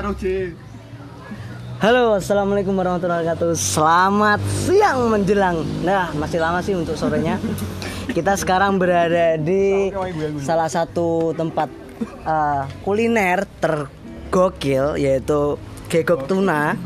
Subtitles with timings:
[0.00, 0.16] karo.
[1.80, 3.52] Halo, assalamualaikum warahmatullahi wabarakatuh.
[3.56, 5.60] Selamat siang menjelang.
[5.84, 7.40] Nah, masih lama sih untuk sorenya.
[8.08, 9.92] Kita sekarang berada di
[10.40, 11.68] salah satu tempat
[12.24, 15.56] uh, kuliner tergokil yaitu
[15.92, 16.76] Gegok Tuna.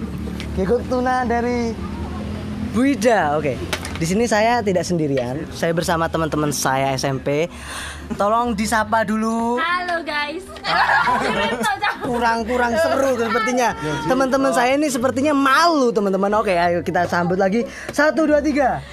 [0.58, 1.74] Gegok Tuna dari
[2.74, 3.38] Buida.
[3.38, 3.54] Oke.
[3.94, 5.46] Di sini saya tidak sendirian.
[5.54, 7.46] Saya bersama teman-teman saya SMP.
[8.12, 9.56] Tolong disapa dulu.
[9.56, 10.44] Halo guys.
[12.04, 13.72] kurang-kurang seru sepertinya
[14.04, 17.64] teman-teman saya ini sepertinya malu teman-teman oke ayo kita sambut lagi
[17.96, 18.84] satu dua tiga.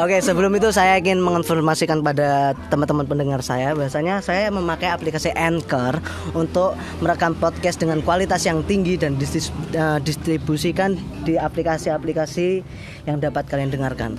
[0.00, 6.00] Oke, sebelum itu saya ingin menginformasikan pada teman-teman pendengar saya bahwasanya saya memakai aplikasi Anchor
[6.32, 6.72] untuk
[7.04, 10.96] merekam podcast dengan kualitas yang tinggi dan eh, distribusikan
[11.28, 12.64] di aplikasi-aplikasi
[13.04, 14.16] yang dapat kalian dengarkan.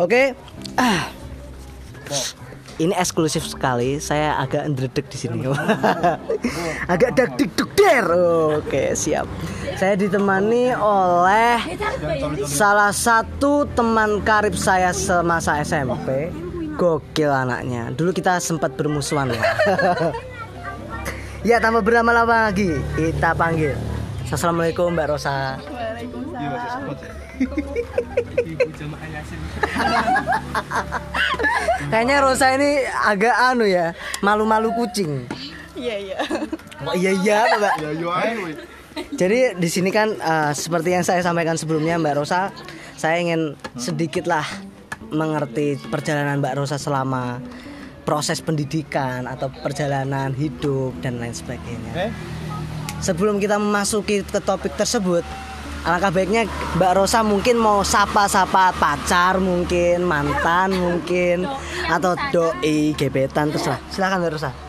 [0.00, 0.32] Oke.
[0.80, 1.12] Ah.
[2.80, 4.00] Ini eksklusif sekali.
[4.00, 5.44] Saya agak ndredeg di sini.
[6.94, 8.06] agak dik duk der.
[8.56, 9.28] Oke, siap.
[9.78, 11.78] Saya ditemani oleh
[12.50, 16.34] salah satu teman karib saya semasa SMP.
[16.74, 17.94] Gokil anaknya.
[17.94, 19.42] Dulu kita sempat bermusuhan ya.
[21.54, 23.78] ya, tanpa berlama-lama lagi kita panggil.
[24.26, 25.62] Assalamualaikum Mbak Rosa.
[31.86, 33.94] Kayaknya Rosa ini agak anu ya,
[34.26, 35.22] malu-malu kucing.
[35.78, 36.18] Iya iya.
[36.82, 37.74] Oh, iya iya, Mbak.
[37.78, 38.77] Ya yo ae kowe.
[39.14, 42.50] Jadi di sini kan eh, seperti yang saya sampaikan sebelumnya Mbak Rosa,
[42.98, 44.44] saya ingin sedikitlah
[45.08, 47.40] mengerti perjalanan Mbak Rosa selama
[48.02, 52.12] proses pendidikan atau perjalanan hidup dan lain sebagainya.
[52.98, 55.22] Sebelum kita memasuki ke topik tersebut,
[55.86, 56.48] alangkah baiknya
[56.80, 61.46] Mbak Rosa mungkin mau sapa-sapa pacar mungkin, mantan mungkin
[61.86, 63.78] atau doi, gebetan terserah.
[63.92, 64.67] Silakan Mbak Rosa.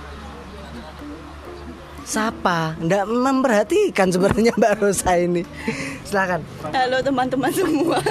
[2.09, 5.45] Sapa, ndak memperhatikan sebenarnya Mbak Rosa ini.
[6.01, 6.41] Silakan.
[6.73, 8.01] Halo teman-teman semua.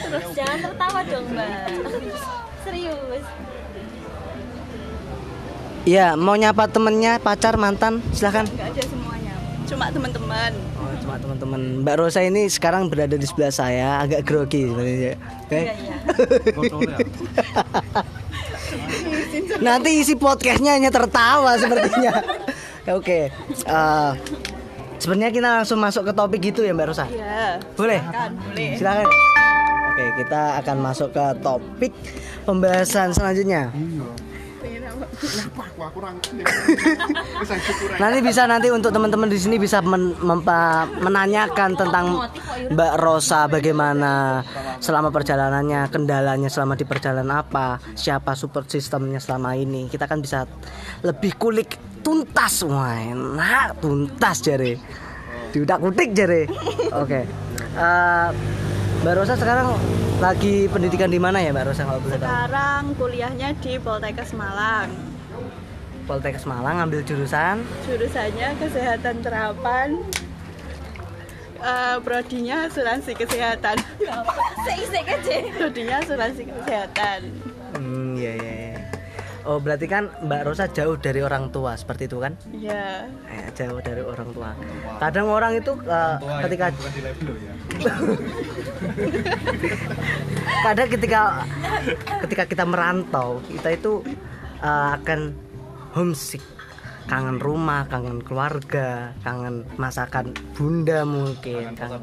[0.00, 1.68] Terus jangan tertawa dong mbak.
[2.64, 3.24] Serius.
[5.84, 8.48] Iya, mau nyapa temennya, pacar, mantan, silakan.
[8.48, 9.34] Enggak ada semuanya.
[9.68, 10.52] Cuma teman-teman.
[10.80, 11.60] Oh, cuma teman-teman.
[11.84, 15.20] Mbak Rosa ini sekarang berada di sebelah saya, agak grogi sebenarnya.
[15.44, 15.60] Oke.
[15.68, 15.96] Iya iya.
[19.60, 22.12] Nanti isi podcastnya hanya tertawa sepertinya.
[22.92, 23.32] Oke.
[23.64, 24.10] eh,
[25.00, 27.06] sebenarnya kita langsung masuk ke topik gitu ya Mbak Rosa.
[27.08, 27.60] Iya.
[27.76, 28.00] Boleh?
[28.12, 28.76] Kan boleh.
[28.76, 29.08] Silakan.
[29.94, 31.92] Oke, kita akan masuk ke topik
[32.42, 33.70] pembahasan selanjutnya.
[37.98, 42.06] Nanti bisa nanti untuk teman-teman di sini bisa men- mempa- menanyakan tentang
[42.70, 44.42] Mbak Rosa bagaimana
[44.78, 49.88] selama perjalanannya, kendalanya selama di perjalanan apa, siapa support sistemnya selama ini.
[49.88, 50.44] Kita kan bisa
[51.02, 54.76] lebih kulik tuntas, wah enak tuntas jare.
[55.54, 56.50] Diudak kutik jare.
[56.92, 57.24] Oke.
[57.74, 58.28] Eh,
[59.04, 59.76] Mbak Rosa sekarang
[60.16, 62.24] lagi pendidikan di mana ya Mbak Rosa kalau boleh tahu?
[62.24, 64.88] Sekarang kuliahnya di Poltekkes Malang.
[66.08, 70.00] Poltekkes Malang ngambil jurusan Jurusannya kesehatan terapan.
[71.60, 73.76] Eh, prodinya asuransi kesehatan.
[75.60, 77.20] Prodinya asuransi kesehatan.
[77.76, 78.52] Hmm, iya iya.
[78.56, 78.73] iya.
[79.44, 82.32] Oh, berarti kan Mbak Rosa jauh dari orang tua seperti itu kan?
[82.48, 83.04] Iya.
[83.28, 84.56] Eh, jauh dari orang tua.
[84.96, 86.16] Kadang orang itu eh,
[86.48, 86.72] ketika
[90.64, 91.20] kadang ketika
[92.24, 94.00] ketika kita merantau, kita itu
[94.64, 95.36] eh, akan
[95.92, 96.40] homesick,
[97.04, 102.00] kangen rumah, kangen keluarga, kangen masakan bunda mungkin, kangen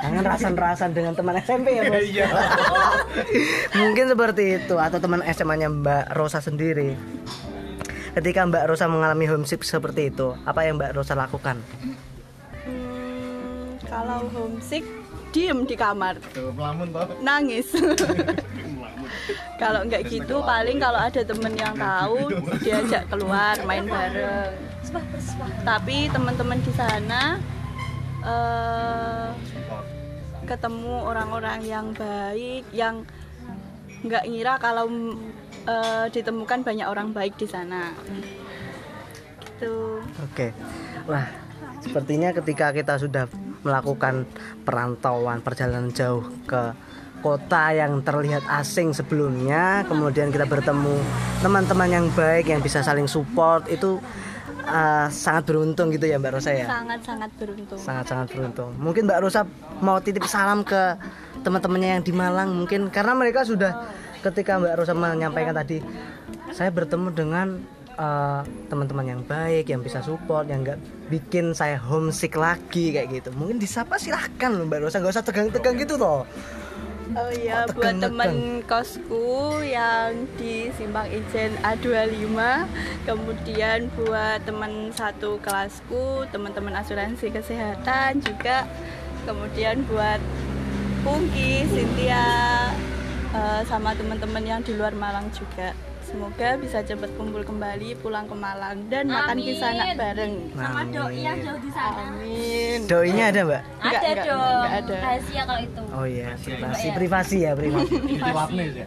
[0.00, 2.00] kangen rasan-rasan dengan teman SMP ya bos
[3.80, 6.96] mungkin seperti itu atau teman SMA-nya Mbak Rosa sendiri.
[8.12, 11.60] Ketika Mbak Rosa mengalami homesick seperti itu apa yang Mbak Rosa lakukan?
[12.64, 15.01] Hmm, kalau homesick
[15.32, 16.20] diem di kamar.
[16.36, 17.08] Melamun toh.
[17.24, 17.72] nangis.
[19.62, 22.32] Kalau nggak gitu paling kalau ada temen yang tahu
[22.64, 24.50] diajak keluar main bareng.
[25.62, 27.38] Tapi teman-teman di sana
[28.26, 29.28] eh,
[30.50, 33.06] ketemu orang-orang yang baik yang
[34.02, 34.90] nggak ngira kalau
[35.70, 37.94] eh, ditemukan banyak orang baik di sana.
[39.62, 40.02] Gitu.
[40.26, 40.50] Oke.
[41.06, 41.30] Wah
[41.82, 43.26] sepertinya ketika kita sudah
[43.62, 44.26] melakukan
[44.66, 46.74] perantauan perjalanan jauh ke
[47.22, 49.86] kota yang terlihat asing sebelumnya.
[49.86, 50.98] Kemudian kita bertemu
[51.40, 53.70] teman-teman yang baik yang bisa saling support.
[53.70, 54.02] Itu
[54.66, 56.66] eh, sangat beruntung gitu ya Mbak Rosa ya?
[56.66, 57.78] Sangat-sangat beruntung.
[57.78, 58.70] Sangat-sangat beruntung.
[58.76, 59.46] Mungkin Mbak Rosa
[59.78, 60.98] mau titip salam ke
[61.46, 62.90] teman-temannya yang di Malang mungkin.
[62.90, 63.86] Karena mereka sudah
[64.26, 65.78] ketika Mbak Rosa menyampaikan tadi
[66.50, 67.62] saya bertemu dengan
[67.96, 70.80] eh, teman-teman yang baik yang bisa support yang nggak
[71.12, 73.30] bikin saya homesick lagi kayak gitu.
[73.36, 74.98] Mungkin disapa silahkan loh Mbak Rosa.
[75.00, 76.24] Nggak usah tegang-tegang gitu toh.
[77.12, 82.40] Oh iya, Oh, buat temen kosku yang di Simpang Ijen A25
[83.04, 88.64] Kemudian buat teman satu kelasku, teman-teman asuransi kesehatan juga
[89.28, 90.24] Kemudian buat
[91.04, 92.24] Pungki, Cynthia,
[93.34, 95.74] eh, sama teman-teman yang di luar Malang juga
[96.12, 99.46] Semoga bisa cepat kumpul kembali pulang ke Malang dan makan Amin.
[99.48, 102.00] kisah anak bareng Sama doi yang jauh di sana.
[102.04, 104.42] Amin doinya ada Mbak Ada Enggak, enggak, dong.
[104.44, 104.96] enggak ada.
[105.00, 105.82] Rahasia kalau itu.
[105.92, 107.94] oh iya privasi privasi ya privasi
[108.80, 108.86] ya.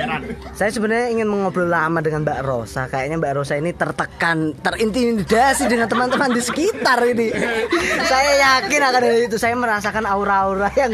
[0.00, 0.20] Heran.
[0.54, 2.86] Saya sebenarnya ingin mengobrol lama dengan Mbak Rosa.
[2.86, 7.34] Kayaknya Mbak Rosa ini tertekan, terintimidasi dengan teman-teman di sekitar ini.
[8.10, 9.36] Saya yakin akan hal itu.
[9.36, 10.92] Saya merasakan aura-aura yang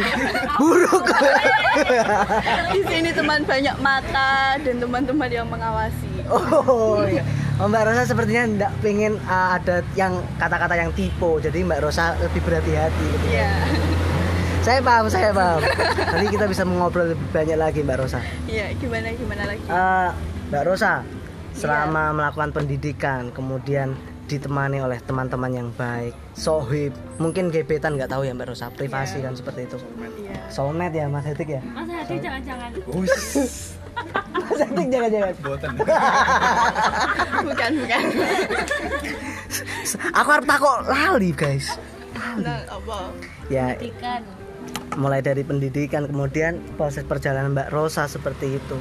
[0.57, 1.05] buruk.
[2.73, 6.11] Di sini teman banyak mata dan teman-teman yang mengawasi.
[6.31, 7.27] oh iya.
[7.59, 11.43] Oh, Mbak Rosa sepertinya tidak pengen uh, ada yang kata-kata yang tipu.
[11.43, 13.05] Jadi Mbak Rosa lebih berhati-hati.
[13.17, 13.27] gitu.
[13.33, 13.51] Iya.
[14.63, 15.63] Saya paham, saya paham.
[16.11, 18.21] Nanti kita bisa mengobrol lebih banyak lagi Mbak Rosa.
[18.47, 19.63] Iya, gimana gimana lagi?
[19.63, 20.11] Eh,
[20.51, 21.07] Mbak Rosa,
[21.55, 23.95] selama melakukan pendidikan, kemudian
[24.27, 26.91] ditemani oleh teman-teman yang baik, sohib,
[27.23, 29.79] mungkin gebetan nggak tahu ya Mbak Rosa, privasi kan seperti itu.
[30.19, 30.51] Iya.
[30.51, 31.63] Soulmate ya Mas Hetik ya?
[31.63, 32.71] Mas Hadi jangan-jangan.
[34.37, 35.35] Mas jangan-jangan.
[35.41, 35.71] Boten.
[37.43, 38.03] Bukan, bukan.
[40.15, 41.77] Aku harus takut lali guys.
[42.37, 42.99] Nah, apa?
[43.49, 44.23] Ya Ikan.
[44.97, 48.79] mulai dari pendidikan, kemudian proses perjalanan Mbak Rosa seperti itu.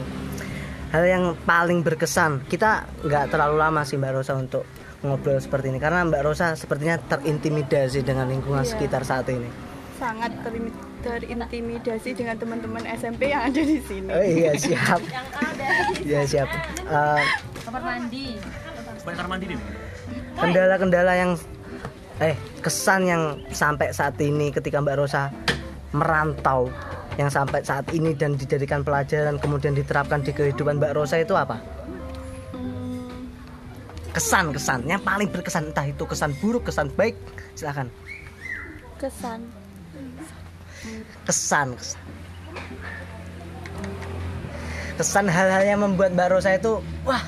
[0.89, 4.63] Hal yang paling berkesan, kita nggak terlalu lama sih Mbak Rosa untuk
[5.01, 8.71] ngobrol seperti ini karena Mbak Rosa sepertinya terintimidasi dengan lingkungan Iya.
[8.71, 9.51] sekitar saat ini.
[9.95, 10.71] Sangat terim-
[11.06, 14.10] terintimidasi dengan teman-teman SMP yang ada di sini.
[14.10, 15.00] Oh iya siap.
[15.06, 15.68] Yang ada.
[16.06, 16.50] Iya siap.
[16.86, 17.24] Eh,
[17.66, 18.25] Kamar mandi.
[19.06, 19.60] Kamar mandi nih.
[20.36, 21.31] kendala-kendala yang
[22.19, 23.24] eh kesan yang
[23.54, 25.31] sampai saat ini ketika Mbak Rosa
[25.96, 26.68] merantau
[27.16, 31.62] yang sampai saat ini dan dijadikan pelajaran kemudian diterapkan di kehidupan Mbak Rosa itu apa?
[34.12, 37.16] Kesan kesan yang paling berkesan entah itu kesan buruk kesan baik
[37.56, 37.88] silakan
[39.00, 39.64] kesan.
[41.25, 42.00] Kesan kesan
[44.95, 47.22] kesan hal-hal yang membuat Mbak Rosa itu wah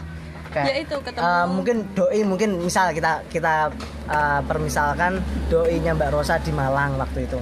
[0.57, 1.21] Ya kayak itu ketemu.
[1.21, 3.69] Eh, mungkin doi mungkin misal kita kita
[4.09, 5.21] eh, permisalkan
[5.51, 7.37] doinya Mbak Rosa di Malang waktu itu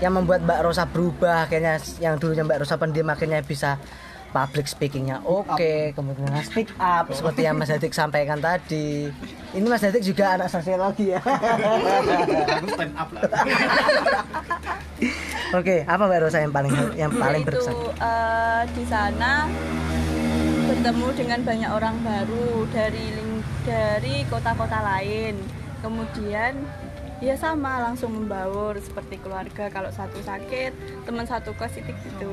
[0.00, 3.76] yang membuat Mbak Rosa berubah akhirnya yang dulunya Mbak Rosa pendiam akhirnya bisa
[4.30, 9.10] public speakingnya oke kemudian speak up seperti yang Mas Dadik sampaikan tadi
[9.54, 11.20] ini Mas Dadik juga anak sosiologi ya
[12.60, 13.22] Aku stand up lah.
[15.58, 19.50] oke apa Mbak Rosa yang paling yang paling Yaitu berkesan eh, di sana
[20.70, 23.10] bertemu dengan banyak orang baru dari
[23.66, 25.34] dari kota-kota lain.
[25.82, 26.54] Kemudian
[27.20, 30.72] ya sama langsung membaur seperti keluarga kalau satu sakit
[31.04, 32.32] teman satu kos itu gitu.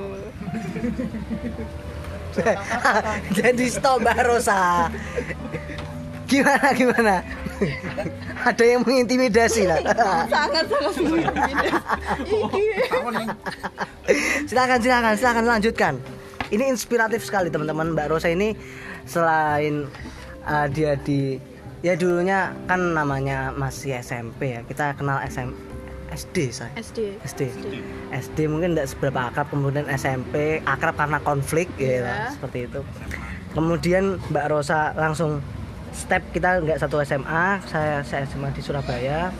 [3.38, 4.88] Jadi stop Mbak Rosa.
[6.28, 7.16] Gimana gimana?
[8.44, 9.80] Ada yang mengintimidasi lah.
[10.32, 10.94] Sangat sangat
[14.48, 15.94] silakan silakan silakan lanjutkan.
[16.48, 17.92] Ini inspiratif sekali teman-teman.
[17.92, 18.56] Mbak Rosa ini
[19.04, 19.88] selain
[20.48, 21.40] uh, dia di
[21.82, 24.62] ya dulunya kan namanya masih SMP ya.
[24.66, 25.50] Kita kenal SM
[26.08, 27.42] SD saya SD SD
[28.16, 32.16] SD mungkin tidak seberapa akrab kemudian SMP akrab karena konflik ya Iya.
[32.32, 32.80] seperti itu.
[33.52, 35.44] Kemudian Mbak Rosa langsung
[35.92, 39.36] step kita nggak satu SMA saya saya SMA di Surabaya.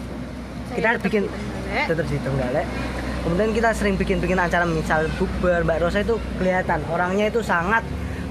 [0.76, 2.68] Kita tetap bikin di tetap di Trenggalek
[3.28, 5.64] kemudian kita sering bikin-bikin acara misal bukber.
[5.64, 7.84] Mbak Rosa itu kelihatan orangnya itu sangat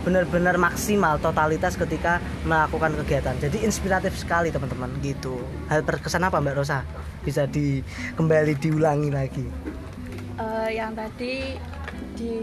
[0.07, 3.35] benar-benar maksimal totalitas ketika melakukan kegiatan.
[3.43, 5.43] Jadi inspiratif sekali teman-teman gitu.
[5.67, 6.87] Hal berkesan apa Mbak Rosa?
[7.27, 7.83] Bisa di
[8.15, 9.47] kembali diulangi lagi.
[10.39, 11.59] Eh, yang tadi
[12.15, 12.39] di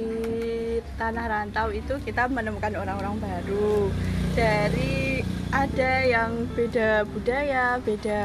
[0.99, 3.87] tanah rantau itu kita menemukan orang-orang baru.
[4.35, 5.23] Dari
[5.55, 8.23] ada yang beda budaya beda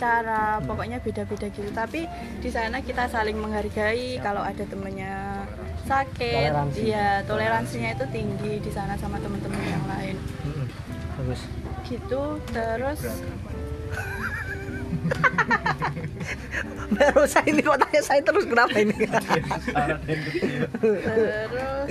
[0.00, 1.68] cara pokoknya beda-beda gitu.
[1.76, 2.08] Tapi
[2.40, 5.35] di sana kita saling menghargai kalau ada temennya
[5.86, 6.50] sakit.
[6.50, 6.78] Toleransi.
[6.82, 10.16] iya toleransinya itu tinggi di sana sama teman-teman yang lain.
[11.16, 11.40] Bagus.
[11.86, 13.00] Gitu terus
[16.86, 18.94] Mbak Rosa ini kok tanya saya terus kenapa ini?
[20.82, 21.88] Terus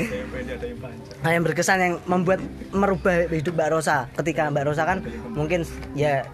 [1.23, 2.39] Nah, yang berkesan yang membuat
[2.75, 4.07] merubah hidup Mbak Rosa.
[4.19, 4.99] Ketika Mbak Rosa kan
[5.31, 5.63] mungkin
[5.95, 6.27] ya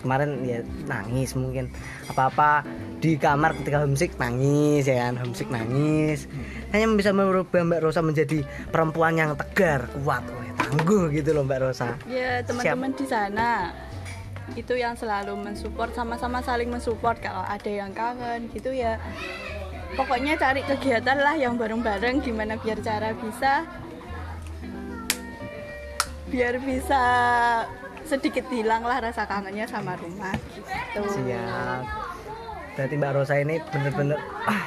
[0.00, 1.68] kemarin ya nangis mungkin.
[2.10, 2.64] Apa-apa
[2.98, 5.20] di kamar ketika homesick nangis ya kan?
[5.20, 6.26] Homesick nangis.
[6.74, 8.42] Hanya bisa merubah Mbak Rosa menjadi
[8.72, 11.94] perempuan yang tegar, kuat, weh, tangguh gitu loh Mbak Rosa.
[12.10, 13.72] Ya teman-teman di sana
[14.58, 17.16] itu yang selalu mensupport sama-sama saling mensupport.
[17.22, 18.98] Kalau ada yang kangen gitu ya
[19.98, 23.66] pokoknya cari kegiatan lah yang bareng-bareng gimana biar cara bisa
[26.30, 27.02] biar bisa
[28.10, 31.82] sedikit hilang lah rasa kangennya sama rumah gitu Siap.
[32.74, 34.18] Berarti Mbak Rosa ini bener-bener
[34.50, 34.66] ah,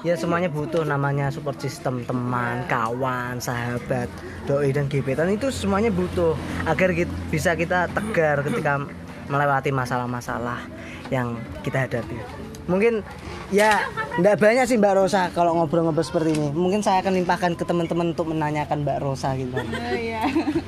[0.00, 4.08] ya semuanya butuh namanya support system teman, kawan, sahabat,
[4.48, 6.32] doi dan gebetan itu semuanya butuh
[6.64, 8.80] agar kita, bisa kita tegar ketika
[9.28, 10.64] melewati masalah-masalah
[11.12, 12.16] yang kita hadapi.
[12.70, 13.04] Mungkin
[13.50, 13.84] ya
[14.18, 16.48] enggak banyak sih Mbak Rosa kalau ngobrol-ngobrol seperti ini.
[16.54, 19.54] Mungkin saya akan limpahkan ke teman-teman untuk menanyakan Mbak Rosa gitu.
[19.54, 20.22] oh iya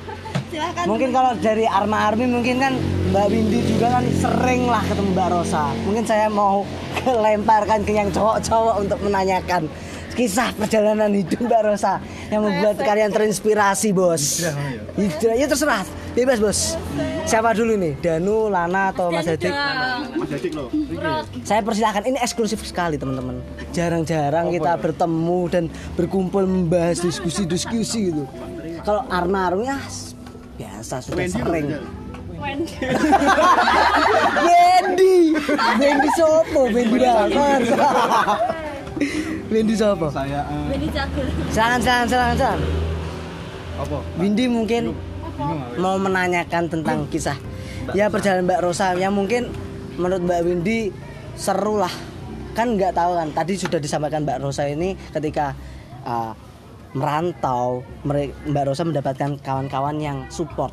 [0.53, 2.73] silakan Mungkin kalau dari Arma Armi mungkin kan
[3.09, 5.63] Mbak Windy juga kan sering lah ketemu Mbak Rosa.
[5.87, 6.67] Mungkin saya mau
[7.25, 9.65] lemparkan ke yang cowok-cowok untuk menanyakan
[10.13, 11.97] kisah perjalanan hidup Mbak Rosa
[12.29, 14.45] yang membuat kalian terinspirasi, Bos.
[14.93, 16.02] Hijrah ya terserah.
[16.13, 16.77] Bebas, Bos.
[17.25, 17.97] Siapa dulu nih?
[17.97, 19.49] Danu, Lana atau Mas Dedik?
[20.13, 20.69] Mas Dedik loh.
[21.41, 23.41] Saya persilahkan ini eksklusif sekali teman-teman.
[23.73, 25.63] Jarang-jarang kita bertemu dan
[25.97, 28.29] berkumpul membahas diskusi-diskusi gitu.
[28.85, 29.79] Kalau Armi ya
[30.53, 31.65] biasa sudah Wendy sering.
[31.73, 31.85] Jal.
[34.45, 35.15] Wendy,
[35.79, 36.61] Wendy sopo?
[36.69, 37.61] Wendy Bakar.
[39.49, 40.11] Wendy sopo?
[40.11, 41.25] Saya eh, Ini jagur.
[41.49, 42.59] Silakan, silakan, silakan, silakan.
[43.79, 43.97] apa?
[44.21, 45.12] Windy mungkin.
[45.77, 47.37] Mau menanyakan tentang kisah.
[47.91, 48.95] Ya perjalanan Mbak Rosa.
[48.95, 49.41] Yang mungkin
[49.99, 50.79] menurut Mbak Windy
[51.35, 51.91] seru lah.
[52.53, 55.57] Kan nggak tahu kan tadi sudah disampaikan Mbak Rosa ini ketika
[56.05, 56.31] uh,
[56.93, 60.71] merantau Mbak Rosa mendapatkan kawan-kawan yang support.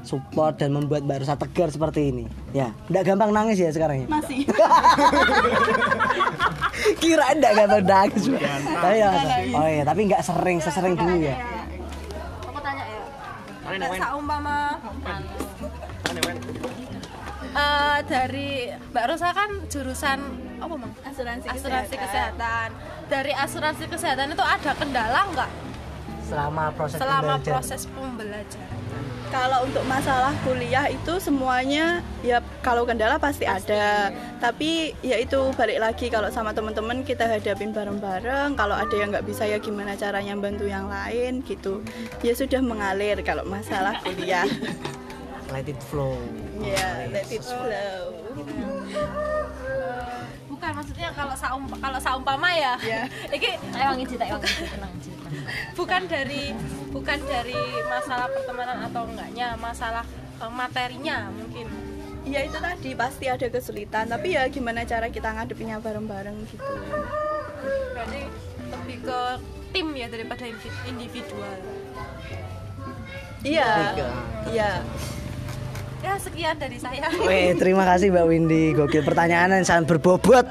[0.00, 2.24] Support dan membuat Mbak Rosa tegar seperti ini.
[2.56, 4.08] Ya nggak gampang nangis ya sekarang ya?
[4.08, 4.48] Masih.
[7.04, 8.24] Kira enggak gampang nangis
[8.80, 9.10] tapi ya,
[9.52, 11.36] oh iya tapi nggak sering sesering dulu ya.
[11.36, 11.59] Aku tanya ya.
[13.78, 14.58] Saumpama
[17.50, 18.48] eh, dari
[18.90, 20.18] Mbak Rosa kan jurusan
[20.60, 20.92] apa mang?
[21.06, 22.36] asuransi Asuransi kesehatan.
[22.36, 22.68] kesehatan.
[23.10, 25.50] Dari asuransi kesehatan itu ada kendala nggak
[26.30, 27.54] selama proses selama pembelajaran.
[27.58, 28.79] proses pembelajaran?
[29.30, 34.10] Kalau untuk masalah kuliah itu semuanya ya kalau kendala pasti ada.
[34.42, 38.58] Tapi ya itu balik lagi kalau sama teman-teman kita hadapin bareng-bareng.
[38.58, 41.78] Kalau ada yang nggak bisa ya gimana caranya bantu yang lain gitu.
[42.26, 44.44] Ya sudah mengalir kalau masalah kuliah.
[45.50, 46.14] let it flow
[46.62, 48.14] Ya, let it flow.
[50.50, 52.74] Bukan maksudnya kalau saum kalau saumpama ya.
[52.82, 53.00] Ya.
[53.36, 55.19] Iki Tak wangi tak wangi tenang Ci, tenang.
[55.78, 56.54] Bukan dari
[56.90, 60.04] bukan dari masalah pertemanan atau enggaknya, masalah
[60.42, 61.66] eh, materinya mungkin.
[62.28, 64.06] Ya itu tadi pasti ada kesulitan.
[64.06, 66.74] Tapi ya gimana cara kita ngadepinya bareng-bareng gitu.
[67.96, 68.20] Berarti
[68.70, 69.20] lebih ke
[69.72, 71.56] tim ya daripada individ- individual.
[73.40, 73.72] Iya.
[74.52, 74.72] Iya.
[76.00, 77.12] Ya sekian dari saya.
[77.20, 78.72] Weh, terima kasih Mbak Windy.
[78.72, 80.48] Gokil pertanyaan yang sangat berbobot.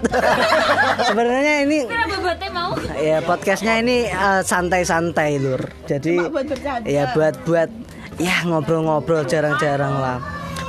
[1.10, 2.72] Sebenarnya ini bobotnya mau?
[2.96, 5.62] ya podcastnya ini eh, santai-santai lur.
[5.84, 6.86] Jadi Cuma buat bercanda.
[6.86, 7.70] ya buat buat
[8.18, 10.18] ya ngobrol-ngobrol jarang-jarang lah.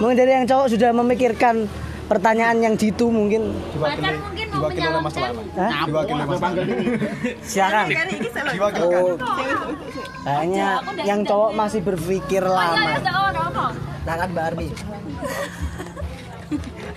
[0.01, 1.69] Mungkin dari yang cowok sudah memikirkan
[2.07, 3.53] pertanyaan yang jitu mungkin.
[3.77, 5.15] Pacar mungkin mau Diwakili oleh Mas.
[5.15, 5.43] Lana.
[5.55, 5.71] Hah?
[5.85, 6.63] Diwakili oleh Mas Lana.
[7.45, 7.87] Silakan.
[8.49, 8.97] Diwakilkan.
[8.97, 9.15] Oh,
[10.25, 10.67] kayaknya
[11.05, 13.69] yang cowok masih berpikir Ya, lama.
[14.11, 14.14] Oh.
[14.19, 14.69] Tangan Mbak Armi.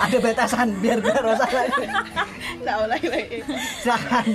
[0.02, 0.98] Ada batasan biar
[2.84, 3.40] ulangi lagi.
[3.86, 4.26] Silakan.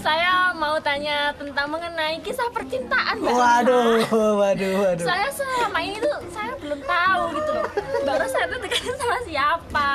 [0.00, 3.32] Saya mau tanya tentang mengenai kisah percintaan, Mbak.
[3.36, 4.00] Waduh,
[4.40, 5.04] waduh, waduh.
[5.04, 7.68] Saya selama ini tuh saya belum tahu gitu loh.
[8.08, 9.90] Baru saya tuh dekat sama siapa.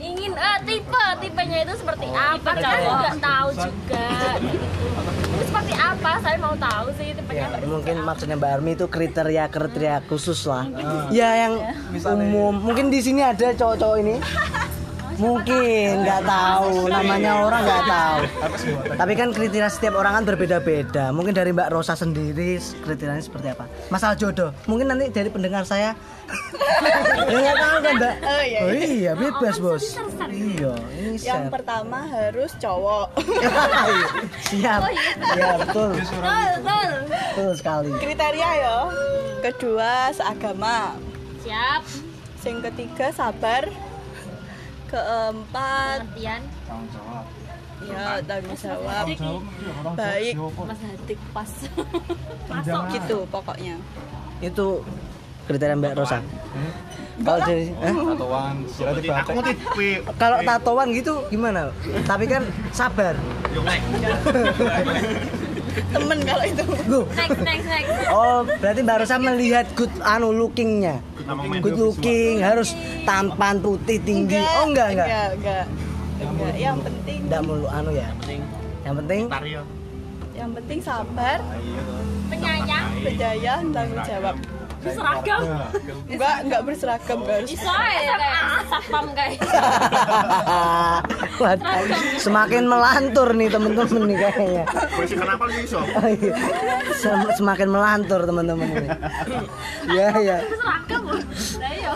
[0.00, 2.50] Ingin eh, tipe tipenya itu seperti apa?
[2.56, 4.08] Saya nggak tahu juga.
[4.42, 5.31] Gitu.
[5.62, 6.18] Seperti apa?
[6.18, 7.46] Saya mau tahu sih tipenya.
[7.54, 10.66] Ya, mungkin maksudnya Mbak Armi itu kriteria kriteria khusus lah.
[11.14, 11.54] Ya yang
[12.02, 12.58] umum.
[12.58, 14.18] Mungkin di sini ada cowok-cowok ini.
[15.22, 18.20] Mungkin nggak tahu namanya orang nggak tahu.
[18.98, 21.14] Tapi kan kriteria setiap orang kan berbeda-beda.
[21.14, 23.70] Mungkin dari Mbak Rosa sendiri kriterianya seperti apa?
[23.94, 24.50] Masalah jodoh.
[24.66, 25.94] Mungkin nanti dari pendengar saya.
[27.28, 28.14] ya nggak tahu kan Mbak.
[28.18, 29.84] Oh, iya, Oh iya bebas bos.
[30.32, 33.06] Iya ini Yang pertama harus cowok.
[34.50, 34.80] Siap.
[35.38, 35.90] Ya betul.
[36.02, 36.90] Betul, betul.
[37.06, 37.90] Betul sekali.
[38.02, 38.78] Kriteria ya.
[39.38, 40.98] Kedua seagama.
[41.46, 41.82] Siap.
[42.42, 43.91] Yang ketiga sabar.
[44.92, 45.98] Keempat.
[46.04, 46.42] Pengertian
[47.82, 49.06] ya tanggung jawab.
[49.98, 50.32] Baik.
[50.38, 51.50] Mas Hadik pas.
[52.94, 53.76] gitu pokoknya.
[54.38, 54.86] Itu
[55.50, 56.18] kriteria Mbak Rosa.
[57.22, 57.92] Kalau dari eh?
[57.92, 59.44] Tatoan, sila di Aku mau
[60.16, 61.68] kalau tatoan gitu gimana?
[62.08, 63.14] Tapi kan sabar.
[65.92, 66.64] temen kalau itu.
[67.16, 67.90] Next next next.
[68.12, 71.04] Oh, berarti Mbak Rosa melihat good anu lookingnya.
[71.62, 72.74] Good looking harus
[73.06, 74.40] tampan putih tinggi.
[74.40, 75.08] oh enggak enggak.
[75.08, 75.64] enggak enggak.
[76.22, 78.08] Enggak yang penting Enggak mulu anu ya.
[78.82, 79.22] Yang penting.
[80.32, 80.78] Yang penting?
[80.82, 81.38] Sabar.
[82.32, 84.34] Penyayang percaya tanggung jawab
[84.90, 85.40] seragam
[86.10, 89.38] enggak enggak berseragam harus iso ya kayak satpam guys.
[92.24, 94.64] Semakin melantur nih temen-temen nih kayaknya.
[94.94, 95.78] Polisi kenapa lu iso?
[95.82, 96.34] Oh, iya.
[96.96, 98.88] Sem- Semakin melantur teman-teman ini.
[99.92, 100.38] Ya ya.
[100.46, 101.20] seragam loh
[101.60, 101.92] lah iya.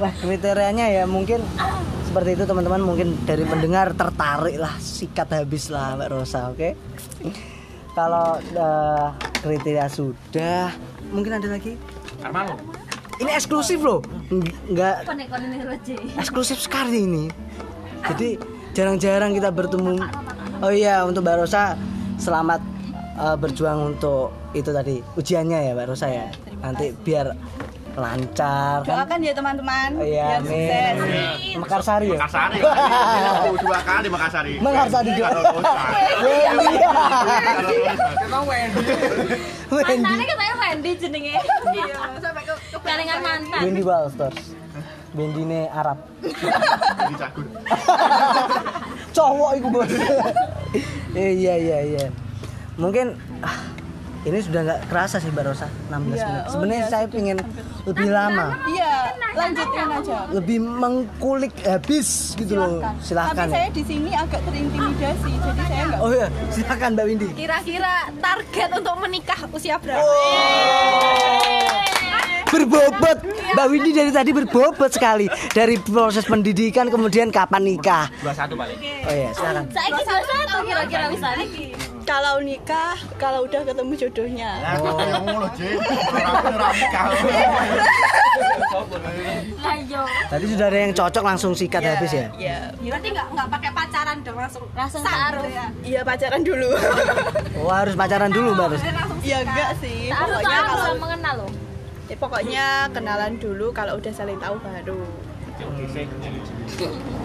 [0.00, 1.40] Wah kriterianya ya mungkin
[2.08, 2.80] seperti itu teman-teman.
[2.82, 6.70] Mungkin dari pendengar tertarik lah sikat habis lah Mbak Rosa oke?
[7.94, 9.06] Kalau eh,
[9.44, 10.72] kriteria sudah.
[11.12, 11.76] Mungkin ada lagi?
[12.24, 12.56] Armalo.
[13.22, 14.00] ini eksklusif loh.
[14.32, 17.24] Eng- nggak konek konek ini roje eksklusif sekali ini.
[18.08, 18.40] Jadi
[18.72, 20.00] jarang-jarang kita bertemu.
[20.64, 21.76] Oh iya untuk Mbak Rosa
[22.16, 22.58] selamat
[23.20, 26.26] eh, berjuang untuk itu tadi ujiannya ya Mbak Rosa ya.
[26.64, 27.36] Nanti biar
[27.94, 31.56] lancar kan doakan ya teman-teman Oh iya, biar sukses amin.
[31.62, 32.18] Mekarsari ya?
[32.18, 32.58] Makassari.
[32.58, 34.52] Aku dua kali Makassari.
[34.58, 35.28] Makassari juga.
[36.26, 36.50] Iya.
[38.26, 38.82] Emang Wendy.
[39.70, 40.02] Wendy.
[40.02, 41.34] mantannya katanya Wendy jenenge
[41.74, 44.58] iya sampai ke kepalingan mantan Wendy Wallsters.
[45.14, 45.98] Wendy ini Arab.
[46.18, 47.46] Jadi cagur.
[49.16, 49.92] Cowok itu bos.
[51.14, 52.04] iya iya iya.
[52.74, 53.62] Mungkin ah,
[54.24, 56.16] ini sudah nggak kerasa sih Mbak Rosa 16 Iya, menit.
[56.16, 57.62] oh Sebenarnya iya, saya sudah ingin hampir.
[57.84, 58.92] lebih lama, iya
[59.34, 62.80] lanjutin aja lebih mengkulik habis gitu loh.
[62.98, 63.34] Silahkan.
[63.36, 63.52] tapi ya.
[63.52, 67.28] saya di sini agak terintimidasi jadi saya enggak Oh iya, silakan Mbak Windy.
[67.34, 70.00] Kira-kira target untuk menikah usia berapa?
[72.46, 73.18] Berbobot.
[73.52, 75.26] Mbak Windy dari tadi berbobot sekali.
[75.50, 78.06] Dari proses pendidikan kemudian kapan nikah.
[78.22, 78.78] 21 paling.
[79.02, 79.64] Oh iya, silakan.
[79.68, 81.44] saya kira satu kira-kira misalnya
[82.04, 85.60] kalau nikah kalau udah ketemu jodohnya Aku yang ngono, J.
[85.80, 87.04] Aku ora nikah.
[89.64, 92.26] lah iya Tadi sudah ada yang cocok langsung sikat habis ya.
[92.36, 92.58] Iya.
[92.76, 95.66] Berarti nggak nggak pakai pacaran dong langsung langsung taruh ya?
[95.80, 96.70] Iya pacaran dulu.
[97.58, 98.82] Oh harus pacaran dulu Mbak Ros.
[99.24, 100.12] Iya enggak sih.
[100.12, 101.50] taruh Pokoknya taruh kalau belum mengenal loh
[102.04, 105.00] ya, pokoknya kenalan dulu kalau udah saling tahu baru.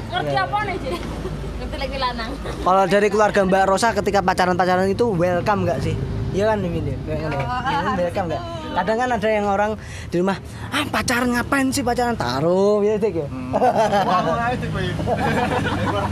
[0.10, 0.46] ngerti Iya.
[0.46, 0.92] apa nih Ji?
[1.78, 2.32] Lanang
[2.64, 5.96] Kalau dari keluarga Mbak Rosa ketika pacaran-pacaran itu welcome nggak sih?
[6.30, 7.38] Iya kan ini kayak gini.
[7.42, 8.44] Ini welcome nggak?
[8.70, 9.72] Kadang kan ada yang orang
[10.14, 10.38] di rumah,
[10.70, 13.28] ah pacaran ngapain sih pacaran taruh gitu ya.
[13.28, 14.22] Keluarga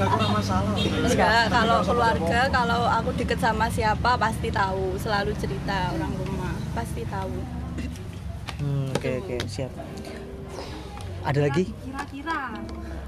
[0.10, 0.74] aku ora masalah.
[1.06, 7.06] Enggak, kalau keluarga kalau aku deket sama siapa pasti tahu, selalu cerita orang rumah, pasti
[7.06, 7.38] tahu.
[8.58, 9.70] Hmm, oke oke siap.
[11.22, 11.70] Ada lagi?
[11.70, 12.58] Kira-kira.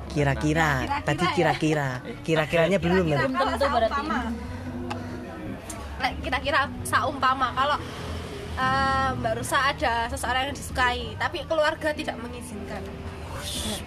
[0.09, 0.69] Kira-kira.
[1.05, 2.01] Tadi kira-kira.
[2.25, 3.17] Kira-kiranya belum ya?
[3.23, 4.01] belum tentu berarti
[6.23, 7.77] Kira-kira saumpama kalau
[8.59, 12.81] eh, Mbak Rusa ada seseorang yang disukai, tapi keluarga tidak mengizinkan.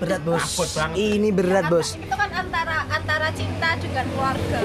[0.01, 0.43] Berat bos.
[0.75, 0.97] Banget.
[0.97, 1.89] Ini berat Karena bos.
[1.97, 4.59] Itu kan antara antara cinta dengan keluarga.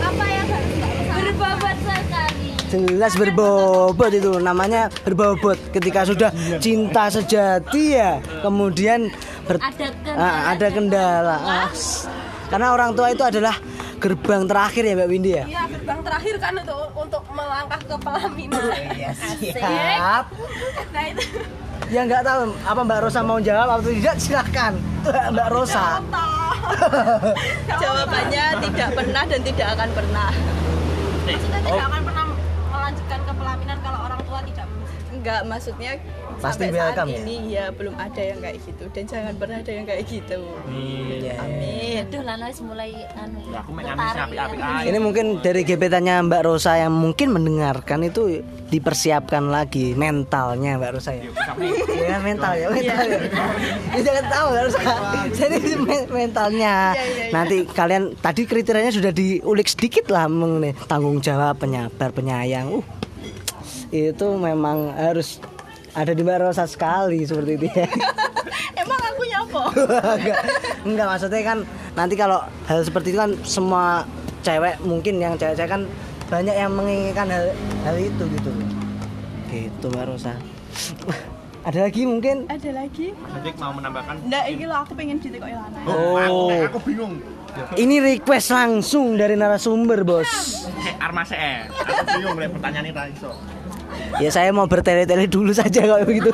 [0.00, 7.06] Apa yang harus Mbak Rusa berbobot sekali Jelas berbobot itu namanya berbobot ketika sudah cinta
[7.06, 9.06] sejati ya kemudian
[9.46, 10.18] ber- Ada kendala.
[10.20, 11.36] Ah, ada kendala.
[11.38, 12.06] Ah, s-
[12.46, 13.58] Karena orang tua itu adalah
[13.96, 15.44] gerbang terakhir ya Mbak Windy ya.
[15.44, 18.62] Iya, gerbang terakhir kan untuk untuk melangkah ke pelaminan.
[18.92, 20.24] Iya siap.
[20.88, 21.24] Nah itu
[21.86, 24.72] Ya nggak tahu apa Mbak Rosa mau jawab atau tidak silahkan
[25.34, 26.02] Mbak Rosa.
[27.76, 30.30] Jawabannya tidak pernah dan tidak akan pernah.
[31.24, 32.24] maksudnya tidak akan pernah
[32.68, 34.66] melanjutkan ke pelaminan kalau orang tua tidak.
[35.08, 35.92] Enggak, maksudnya
[36.36, 37.18] Pasti sampai saat welcome ya?
[37.24, 40.40] ini ya belum ada yang kayak gitu dan jangan pernah ada yang kayak gitu.
[40.68, 41.34] Iya.
[41.40, 41.96] Amin.
[42.06, 44.44] Aduh Lana wis mulai anu Ya, aku main api-api ya.
[44.52, 44.84] aja.
[44.84, 51.16] Ini mungkin dari gebetannya Mbak Rosa yang mungkin mendengarkan itu dipersiapkan lagi mentalnya Mbak Rosa
[51.16, 51.24] ya.
[51.96, 53.18] Ya mental ya, mental ya.
[53.96, 54.80] Ya, jangan tahu Mbak Rosa.
[55.32, 56.74] Jadi men- mentalnya.
[57.32, 62.80] Nanti kalian tadi kriterianya sudah diulik sedikit lah mengenai tanggung jawab, penyabar, penyayang.
[62.80, 62.84] Uh,
[63.90, 65.38] itu memang harus
[65.96, 67.88] ada di Mbak Rosa sekali seperti itu ya.
[68.84, 69.62] Emang aku nyapa?
[70.20, 70.38] enggak,
[70.84, 71.58] enggak maksudnya kan
[71.96, 74.04] nanti kalau hal seperti itu kan semua
[74.44, 75.82] cewek mungkin yang cewek-cewek kan
[76.28, 77.44] banyak yang menginginkan hal,
[77.88, 78.50] hal itu gitu
[79.48, 80.36] gitu Mbak Rosa
[81.68, 83.10] ada lagi mungkin Ada lagi?
[83.16, 84.14] Nanti mau menambahkan.
[84.22, 85.80] Enggak, ini loh aku pengen ditekok Ilana.
[85.88, 86.60] Oh, aku, Oh.
[86.68, 87.14] aku bingung.
[87.74, 90.28] ini request langsung dari narasumber bos
[90.76, 91.64] Hei, Armas eh.
[91.72, 93.55] Aku bingung lihat pertanyaan ini.
[94.22, 96.30] Ya saya mau bertele-tele dulu saja kalau begitu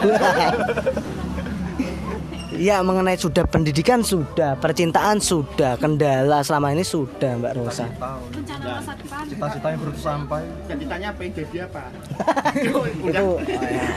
[2.63, 7.91] Ya mengenai sudah pendidikan sudah, percintaan sudah, kendala selama ini sudah Mbak Rosa.
[7.99, 8.23] Tahu.
[9.27, 10.47] Cita-cita yang belum sampai.
[10.71, 11.91] Apa yang jadi apa?
[12.63, 13.43] Itu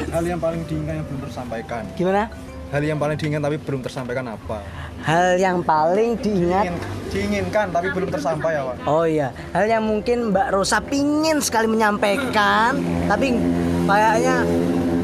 [0.09, 1.85] Hal yang paling diingat yang belum tersampaikan.
[1.93, 2.25] gimana?
[2.73, 4.57] Hal yang paling diingat tapi belum tersampaikan apa?
[5.05, 6.75] Hal yang paling diingat Ingin,
[7.13, 8.73] diinginkan tapi belum tersampai apa?
[8.89, 12.73] Oh iya, hal yang mungkin Mbak Rosa pingin sekali menyampaikan,
[13.05, 13.37] tapi
[13.85, 14.41] kayaknya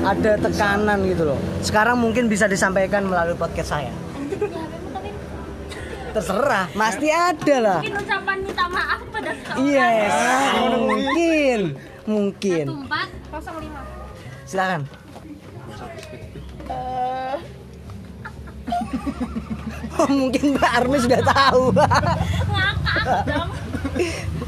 [0.01, 1.39] ada tekanan gitu loh.
[1.61, 3.93] Sekarang mungkin bisa disampaikan melalui podcast saya.
[6.11, 7.79] Terserah, pasti ada lah.
[7.79, 9.69] Mungkin ucapan minta maaf pada seseorang.
[9.69, 10.13] Yes,
[10.67, 11.59] mungkin,
[12.03, 12.65] mungkin.
[12.83, 13.79] Empat, kosong lima.
[14.43, 15.00] Silakan.
[16.71, 17.37] Eh,
[19.99, 21.63] Oh, mungkin Mbak Armi sudah tahu.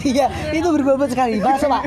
[0.03, 1.39] Iya, itu berbobot sekali.
[1.39, 1.83] Bahasa Pak.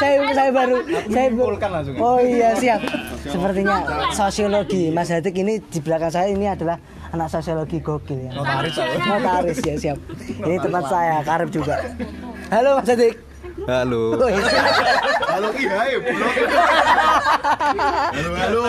[0.00, 0.76] saya saya baru
[1.08, 1.28] saya
[1.70, 2.00] langsung ya?
[2.00, 2.80] Oh iya siap.
[3.22, 3.76] Sepertinya
[4.12, 6.76] sosiologi Mas Hadik ini di belakang saya ini adalah
[7.12, 8.30] anak sosiologi gokil ya.
[8.34, 8.74] Notaris.
[9.06, 9.98] Notaris ya siap.
[10.42, 11.80] Ini tempat saya, karib juga.
[12.50, 13.31] Halo Mas Hadik.
[13.62, 14.16] Halo.
[14.16, 14.32] Woi,
[15.24, 15.94] Halo Ki, hai.
[18.10, 18.60] Halo, halo.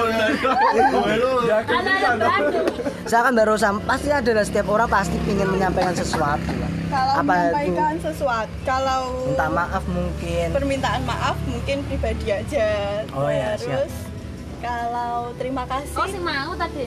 [1.03, 2.65] Halo, Bandung.
[3.03, 6.53] Silakan Mbak Rosa, pasti adalah setiap orang pasti ingin menyampaikan sesuatu.
[6.87, 7.73] kalau Apa itu?
[7.73, 10.45] menyampaikan sesuatu kalau Minta maaf mungkin.
[10.51, 12.69] permintaan maaf mungkin pribadi aja
[13.11, 13.81] Oh ya, siap.
[13.81, 13.93] terus
[14.61, 16.85] kalau terima kasih Oh, si mau tadi.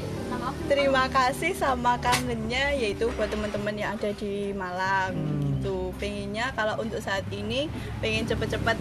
[0.66, 5.56] Terima kasih sama kangennya yaitu buat teman-teman yang ada di Malang Hmm.
[5.66, 7.66] Gitu pengennya kalau untuk saat ini
[7.98, 8.79] pengen cepet-cepet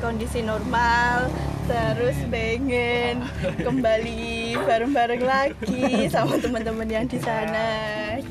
[0.00, 1.28] kondisi normal
[1.68, 3.28] terus pengen
[3.60, 7.68] kembali bareng-bareng lagi sama teman-teman yang di sana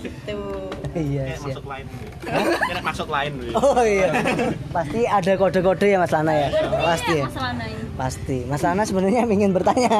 [0.01, 0.57] gitu
[0.97, 1.61] Iya, siap.
[1.61, 1.85] lain.
[2.25, 3.53] Enak masuk lain.
[3.53, 4.09] Oh iya.
[4.73, 6.49] Pasti ada kode-kode ya Mas Lana ya?
[6.73, 7.25] Pasti ya.
[7.29, 7.77] Masalah lain.
[7.93, 8.37] Pasti.
[8.49, 9.93] Mas Lana sebenarnya ingin bertanya.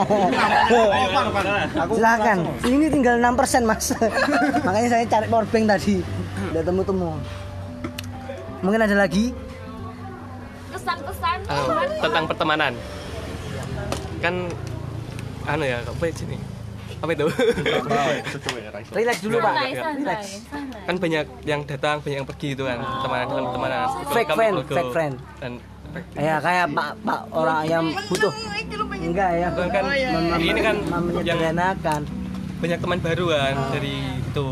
[1.93, 2.37] Silakan.
[2.65, 3.93] Ini tinggal 6% Mas.
[4.65, 6.01] Makanya saya cari powerbank tadi.
[6.49, 7.11] Udah temu-temu.
[8.59, 9.31] Mungkin ada lagi?
[10.69, 11.37] Kesan-kesan.
[11.43, 11.65] Eh,
[11.99, 12.73] tentang pertemanan
[14.17, 14.33] kan
[15.45, 16.37] anu ya apa sini
[16.97, 17.25] apa itu
[18.97, 19.53] Relax dulu Pak.
[19.93, 20.25] Relax.
[20.83, 23.77] kan banyak yang datang banyak yang pergi itu kan pertemanan dengan pertemanan
[24.09, 25.13] Fake friend, fake friend.
[25.37, 25.51] dan
[26.13, 28.33] Ya kayak Pak Pak orang yang butuh.
[28.97, 29.47] Enggak ya.
[29.53, 29.87] Kan-
[30.35, 32.01] ini kan yang- menyederhanakan.
[32.57, 34.47] banyak teman baru kan dari itu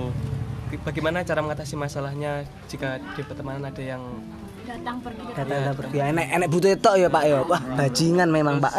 [0.82, 4.04] bagaimana cara mengatasi masalahnya jika di pertemanan ada yang
[4.66, 5.46] Datang pergi datang.
[5.46, 7.38] Kata pergi enek enek butuh itu ya Pak ya.
[7.46, 8.74] Wah, bajingan memang Pak.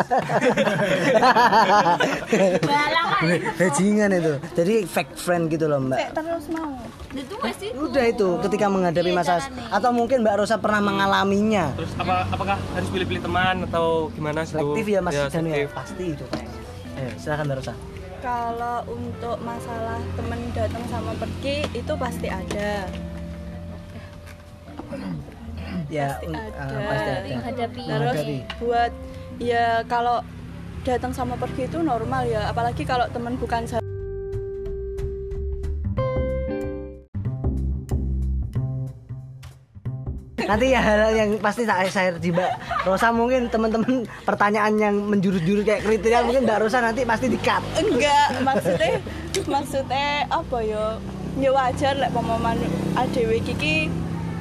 [2.59, 3.21] Balangan.
[3.55, 4.33] bajingan itu.
[4.59, 6.11] Jadi fake friend gitu loh Mbak.
[6.11, 6.75] terus mau
[7.15, 11.71] Itu masih Udah itu ketika menghadapi Iya, masalah atau mungkin Mbak Rosa pernah mengalaminya.
[11.79, 14.43] terus apa apakah harus pilih-pilih teman atau gimana?
[14.43, 15.31] Selektif ya Mas ya.
[15.31, 15.71] selektif.
[15.71, 16.61] Pasti itu kayaknya.
[16.99, 17.75] Eh, silakan Mbak Rosa.
[18.19, 22.87] Kalau untuk masalah temen datang sama pergi itu pasti ada
[25.87, 26.59] Ya, Pasti ada.
[26.59, 27.29] ah, pasti ada.
[27.33, 27.83] menghadapi.
[27.83, 28.37] terus Menghadapi.
[28.59, 28.93] buat
[29.39, 30.19] ya kalau
[30.83, 33.67] datang sama pergi itu normal ya apalagi kalau temen bukan
[40.47, 42.51] Nanti ya hal yang pasti saya saya di Mbak
[42.85, 47.63] Rosa mungkin teman-teman pertanyaan yang menjurus-jurus kayak kriteria mungkin Mbak Rosa nanti pasti di-cut.
[47.77, 48.93] enggak maksudnya
[49.45, 50.85] maksudnya apa ya
[51.37, 52.57] ya wajar lek pemahaman
[52.95, 53.91] adewe kiki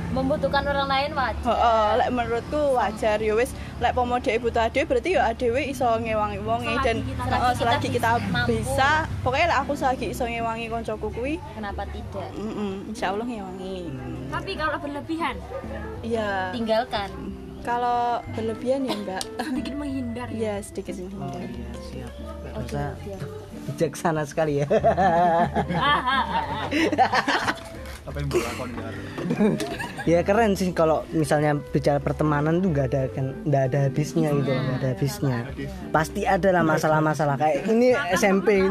[0.08, 1.44] Membutuhkan orang lain wajar.
[1.44, 5.84] Heeh, lek menurutku wajar ya wis lek pomo dhewe butuh adewe berarti ya adewe iso
[5.92, 8.48] ngewangi wonge Selagi dan kita- heeh, selagi kita mampu.
[8.56, 8.90] bisa
[9.20, 12.32] pokoknya lek aku selagi iso ngewangi koncoku kuwi Kenapa tidak?
[12.32, 13.76] mm insyaallah ngewangi
[14.36, 15.36] Tapi kalau berlebihan,
[16.02, 17.10] iya tinggalkan.
[17.62, 20.36] kalau berlebihan ya enggak Sedikit menghindar ya.
[20.36, 22.12] iya sedikit menghindar Iya, siap.
[22.14, 22.86] Mbak Rosa
[23.66, 24.68] bijaksana sekali ya.
[28.06, 28.90] Apa yang berlakon ya?
[30.12, 34.52] ya keren sih kalau misalnya bicara pertemanan tuh nggak ada kan nggak ada habisnya gitu
[34.52, 35.38] nggak ada habisnya.
[35.90, 38.62] pasti ada lah masalah-masalah kayak ini SMP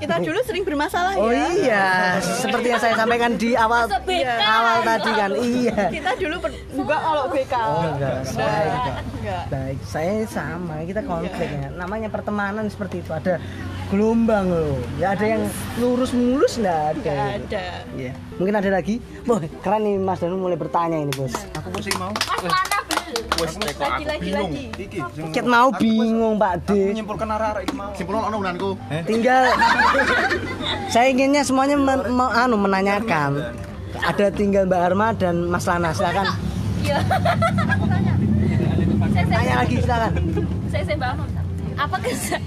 [0.00, 1.46] kita dulu sering bermasalah oh ya.
[1.54, 1.86] iya
[2.18, 4.34] seperti yang saya sampaikan di awal Iya.
[4.40, 5.78] awal tadi kan iya.
[5.92, 6.36] Kita dulu
[6.74, 8.72] enggak kalau BK oh enggak baik
[9.14, 9.78] enggak baik.
[9.84, 11.68] saya sama kita konflik ya.
[11.70, 13.10] Namanya pertemanan seperti itu.
[13.12, 13.36] Ada
[13.88, 15.42] gelombang loh nggak ada yang
[15.76, 18.12] lurus mulus nggak ada enggak ada Iya.
[18.36, 18.94] Mungkin ada lagi?
[19.24, 21.34] Wah, keren nih Mas Danu mulai bertanya ini, Bos.
[21.52, 22.14] Aku pusing mau.
[22.14, 23.24] Mas Lana belum.
[23.36, 24.50] Wes nek kok aku lagi, bingung.
[24.52, 24.64] lagi.
[24.78, 24.98] Iki
[25.32, 26.82] Ket mau bingung, Pak aku De.
[26.88, 27.90] menyimpulkan arah-arah iki mau.
[27.92, 28.70] Simpulon ono unanku.
[29.02, 29.42] Tinggal
[30.92, 33.58] saya inginnya semuanya men- me- anu menanyakan.
[33.96, 36.26] Ada tinggal Mbak Arma dan Mas Lana, silakan.
[36.80, 36.98] Iya.
[39.26, 40.12] Tanya lagi, silakan.
[40.68, 41.28] saya saya bangun.
[41.74, 42.42] Apa kesan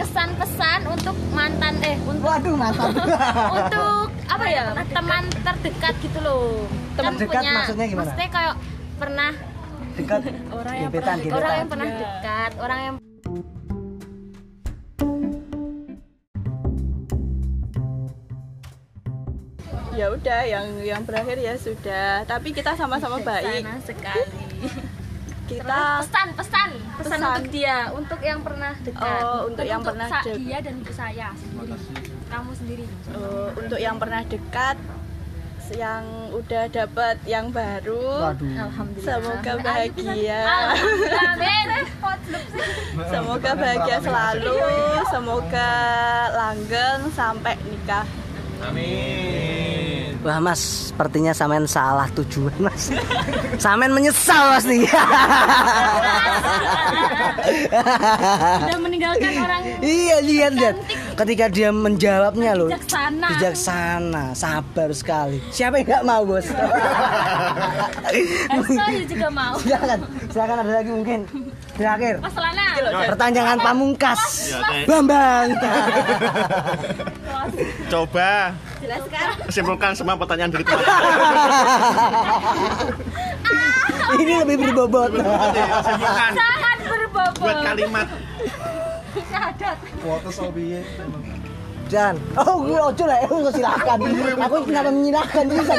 [0.00, 2.88] kesan pesan untuk mantan eh untuk Waduh mantan.
[3.56, 8.00] untuk apa ya teman terdekat gitu loh Teman Kan dekat punya- maksudnya gimana?
[8.02, 8.54] maksudnya kayak
[8.96, 9.32] pernah
[9.90, 10.20] Dekat.
[10.56, 11.58] orang yang Gebetan, pernah orang gebetan.
[11.58, 12.94] yang pernah dekat orang yang
[19.92, 24.24] ya udah yang yang berakhir ya sudah tapi kita sama-sama baik sana sekali
[25.50, 26.70] kita pesan pesan.
[26.94, 27.20] pesan Pesan.
[27.26, 29.22] untuk dia untuk yang pernah dekat.
[29.26, 30.36] Oh, untuk yang Untuk pernah dekat.
[30.38, 31.28] dia dan untuk saya.
[32.30, 32.84] Kamu sendiri.
[32.86, 34.76] Eh, untuk yang pernah dekat
[35.70, 36.02] yang
[36.34, 38.34] udah dapat yang baru.
[38.34, 38.58] Waduh.
[38.58, 39.06] alhamdulillah.
[39.06, 40.40] Semoga bahagia.
[40.42, 41.66] Alhamdulillah, amin.
[43.06, 44.56] semoga bahagia selalu.
[45.08, 45.70] Semoga
[46.34, 48.06] langgeng sampai nikah
[50.20, 52.92] Wah mas, sepertinya Samen salah tujuan mas.
[53.56, 54.84] Samen menyesal pasti.
[58.60, 60.76] sudah meninggalkan orang iya lihat lihat.
[61.16, 62.68] Ketika dia menjawabnya loh.
[62.68, 63.28] Bijaksana.
[63.32, 65.40] Bijaksana, sabar sekali.
[65.48, 66.44] Siapa yang nggak mau bos?
[68.76, 71.20] saya juga mau silakan, silakan ada lagi mungkin.
[71.80, 72.20] Terakhir.
[72.20, 72.66] Mas Lana
[73.08, 74.52] Pertanyaan pamungkas.
[74.84, 75.48] Bambang.
[77.88, 78.52] Coba
[79.52, 80.84] simpulkan semua pertanyaan dari teman.
[84.20, 85.10] Ini lebih berbobot.
[85.84, 88.06] Simpulkan sangat berbobot buat kalimat
[90.30, 90.80] sobiye.
[91.90, 93.98] Dan, oh gue ojo lah, oh silakan.
[94.46, 95.74] Aku kenapa menyilahkan bisa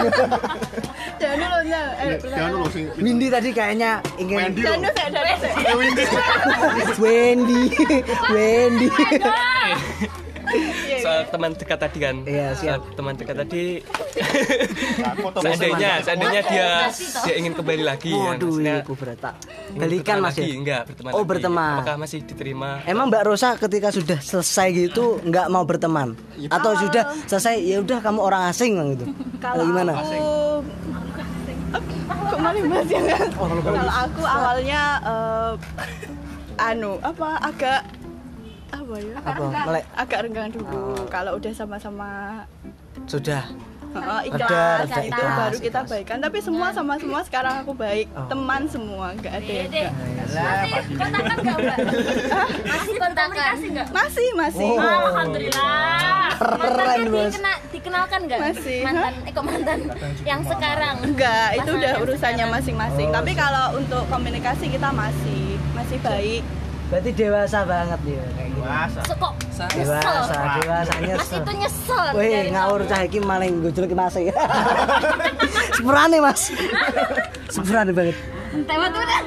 [1.22, 4.74] jangan dulu eh, jangan dulu sing Windy tadi kayaknya ingin Wendy loh.
[4.74, 5.54] Danu, saya danu, saya.
[5.54, 6.04] Eh, Wendy.
[6.98, 7.62] Wendy,
[8.34, 8.90] Wendy.
[11.12, 12.80] Soal teman dekat tadi kan Iya, siap.
[12.80, 13.64] Soal teman dekat tadi
[15.02, 16.68] Nah, seandainya seandainya dia
[17.22, 19.20] dia ingin kembali lagi ya, Waduh, maksudnya aku berat.
[19.72, 20.44] Balikan mas ya.
[20.44, 21.30] lagi, enggak berteman Oh lagi.
[21.30, 21.76] berteman.
[21.78, 26.16] apakah masih diterima Emang Mbak Rosa ketika sudah selesai gitu nggak mau berteman
[26.48, 29.06] atau sudah selesai ya udah kamu orang asing bang gitu.
[29.38, 29.92] Atau gimana?
[32.34, 33.06] malah bahas yang
[33.62, 35.52] kalau aku awalnya eh,
[36.60, 37.80] anu apa agak
[38.72, 39.44] apa ya Apa?
[39.68, 42.10] Melek agak renggang dulu kalau udah sama-sama
[43.06, 43.44] sudah.
[43.92, 48.08] Reda, ikhlas reda itu ikhlas, baru kita baikan tapi semua sama semua sekarang aku baik
[48.14, 48.24] Oh.
[48.26, 50.56] teman semua nggak ada yang Dek, nggak.
[50.72, 51.78] masih kontakan nggak mbak?
[52.64, 53.30] Masih kontakan
[53.68, 53.88] nggak?
[53.92, 54.80] masih masih Oh.
[54.80, 56.32] Alhamdulillah.
[56.32, 58.40] Keren, Mantannya dikena, dikenalkan nggak?
[58.42, 58.80] Masih.
[58.82, 59.80] Mantan, eh kok mantan?
[60.24, 60.96] Yang sekarang.
[61.04, 66.44] enggak itu udah urusannya masing-masing Oh, tapi kalau untuk komunikasi kita masih masih baik
[66.92, 68.68] Berarti dewasa banget dia kayak gitu.
[69.08, 69.34] So, kok
[69.72, 71.40] Dewasa, dewasa Mas nyesel.
[71.40, 72.06] itu nyesel.
[72.18, 74.20] Wih, ngawur cah iki maling gojlok Mas.
[75.80, 76.42] Sepurane Mas.
[77.54, 78.18] Sepurane banget.
[78.68, 79.22] Tewat udah.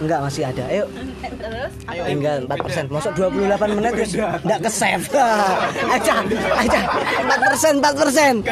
[0.00, 0.64] Enggak masih ada.
[0.68, 0.84] Ayo.
[1.20, 2.88] terus Tinggal 4%.
[2.92, 5.04] Masuk 28 menit terus enggak ke save.
[5.96, 6.14] Aja,
[6.60, 6.80] aja.
[7.24, 8.44] 4%, 4%.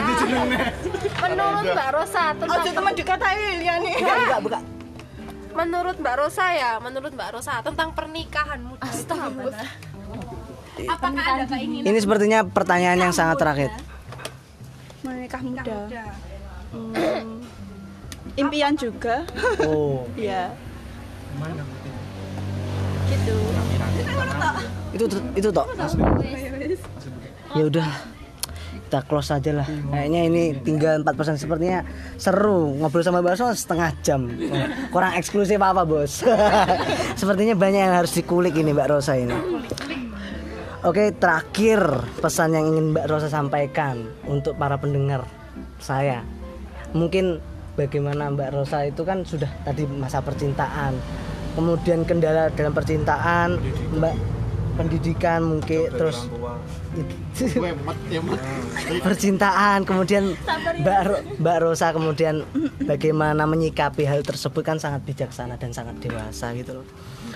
[1.29, 3.93] Menurut Mbak Rosa tentang Ojo teman dikatain ya nih.
[4.01, 4.59] Enggak, enggak, buka.
[5.59, 9.67] Menurut Mbak Rosa ya, menurut Mbak Rosa tentang pernikahan muda itu gimana?
[10.79, 13.71] Apakah ada keinginan Ini sepertinya pertanyaan yang sangat terakhir.
[15.03, 15.79] Menikah muda.
[16.71, 17.43] Hmm,
[18.39, 19.27] impian juga.
[19.67, 20.55] Oh, ya.
[23.09, 23.37] Gitu.
[24.95, 25.67] itu itu toh.
[27.57, 28.18] Ya udah.
[28.89, 29.69] Kita close aja lah.
[29.69, 31.85] Kayaknya ini tinggal 4% sepertinya
[32.17, 34.33] seru ngobrol sama Mbak Rosa setengah jam.
[34.97, 36.25] Kurang eksklusif apa, Bos?
[37.21, 39.37] sepertinya banyak yang harus dikulik ini Mbak Rosa ini.
[40.89, 41.85] Oke, terakhir
[42.17, 45.29] pesan yang ingin Mbak Rosa sampaikan untuk para pendengar
[45.77, 46.25] saya.
[46.97, 47.45] Mungkin
[47.77, 50.97] bagaimana Mbak Rosa itu kan sudah tadi masa percintaan.
[51.53, 53.61] Kemudian kendala dalam percintaan,
[54.01, 54.17] Mbak
[54.81, 56.31] pendidikan mungkin terus
[59.01, 60.35] percintaan kemudian
[60.79, 62.43] Mbak Ro- Mbak Rosa kemudian
[62.83, 66.87] bagaimana menyikapi hal tersebut kan sangat bijaksana dan sangat dewasa gitu loh.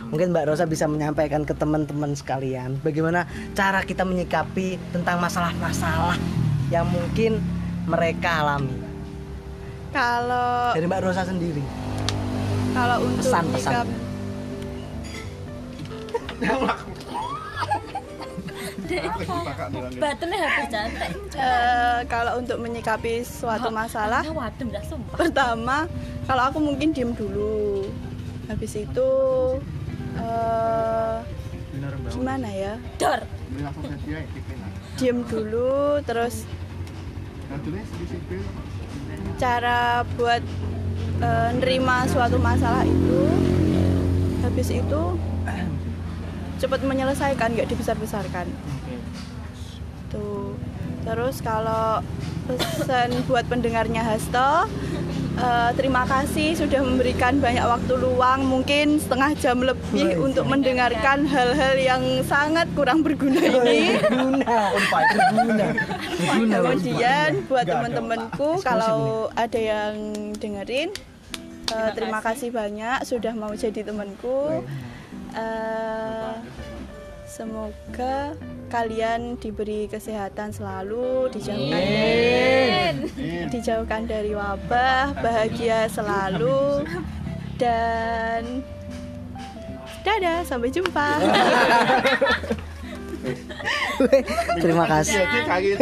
[0.09, 6.16] Mungkin Mbak Rosa bisa menyampaikan ke teman-teman sekalian bagaimana cara kita menyikapi tentang masalah-masalah
[6.68, 7.38] yang mungkin
[7.85, 8.77] mereka alami.
[9.92, 11.61] Kalau Dari Mbak Rosa sendiri.
[12.72, 13.87] kalau untuk Pesan-pesan.
[19.97, 21.11] Batinnya habis cantik.
[21.35, 24.35] eh, kalau untuk menyikapi suatu masalah Ah,
[25.14, 25.87] pertama
[26.25, 27.87] kalau aku mungkin diem dulu.
[28.47, 29.11] Habis itu
[30.14, 31.16] eh,
[32.11, 32.75] gimana ya?
[32.97, 33.21] Dor.
[34.95, 36.45] Diem dulu terus
[39.38, 39.81] cara
[40.16, 40.42] buat
[41.21, 43.21] eh, nerima suatu masalah itu.
[44.42, 45.03] Habis itu
[46.62, 48.46] cepat menyelesaikan nggak dibesar-besarkan.
[50.14, 50.55] Tuh.
[51.03, 51.98] Terus kalau
[52.46, 54.70] pesan buat pendengarnya Hasto
[55.38, 61.75] eh, terima kasih sudah memberikan banyak waktu luang mungkin setengah jam lebih untuk mendengarkan hal-hal
[61.75, 63.98] yang sangat kurang berguna ini.
[66.38, 69.94] kemudian buat teman-temanku kalau ada yang
[70.38, 70.94] dengerin
[71.75, 72.55] eh, terima kasih.
[72.55, 74.62] banyak sudah mau jadi temanku.
[75.33, 76.33] Eh,
[77.33, 78.37] semoga
[78.68, 83.09] kalian diberi kesehatan selalu dijauhkan
[83.49, 86.85] dijauhkan dari wabah bahagia selalu.
[87.57, 88.61] Dan
[90.03, 91.09] dadah sampai jumpa
[94.63, 95.23] Terima kasih.
[95.47, 95.79] Kaget.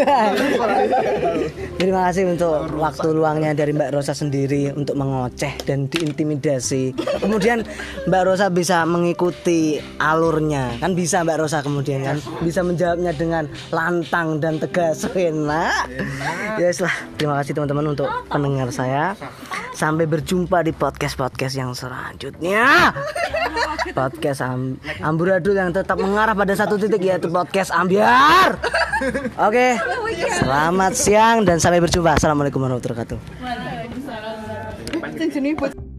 [1.81, 6.93] Terima kasih untuk waktu luangnya dari Mbak Rosa sendiri untuk mengoceh dan diintimidasi.
[7.21, 7.65] Kemudian
[8.05, 14.39] Mbak Rosa bisa mengikuti alurnya, kan bisa Mbak Rosa kemudian kan bisa menjawabnya dengan lantang
[14.39, 15.09] dan tegas.
[15.11, 15.89] Enak.
[16.61, 16.93] Yes lah.
[17.17, 19.17] Terima kasih teman-teman untuk pendengar saya.
[19.81, 22.93] Sampai berjumpa di podcast-podcast yang selanjutnya.
[23.97, 28.61] Podcast am amburadul yang tetap mengarah pada satu titik yaitu podcast ambiar.
[29.41, 29.81] Oke.
[30.37, 32.21] Selamat siang dan sampai berjumpa.
[32.21, 33.17] Assalamualaikum warahmatullahi
[35.65, 35.90] wabarakatuh.